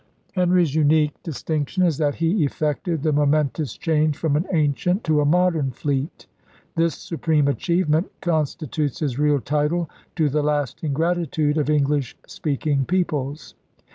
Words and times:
Henry's 0.33 0.73
unique 0.73 1.13
distinction 1.21 1.83
is 1.83 1.99
that 1.99 2.15
he 2.15 2.43
effected 2.43 3.03
the 3.03 3.13
momentous 3.13 3.77
change 3.77 4.17
from 4.17 4.35
an 4.35 4.47
ancient 4.51 5.03
to 5.03 5.21
a 5.21 5.25
modern 5.25 5.69
fleet. 5.69 6.25
This 6.75 6.95
supreme 6.95 7.47
achievement 7.47 8.09
con 8.19 8.45
stitutes 8.45 9.01
his 9.01 9.19
real 9.19 9.39
title 9.39 9.91
to 10.15 10.27
the 10.27 10.41
lasting 10.41 10.93
gratitude 10.93 11.59
of 11.59 11.69
English 11.69 12.17
speaking 12.25 12.83
peoples. 12.83 13.53